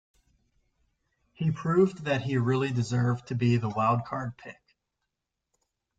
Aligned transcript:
He 1.31 1.51
proved 1.51 2.05
that 2.05 2.23
he 2.23 2.35
really 2.35 2.71
deserved 2.71 3.27
to 3.27 3.35
be 3.35 3.57
the 3.57 3.69
wild 3.69 4.03
card 4.03 4.35
pick. 4.35 4.59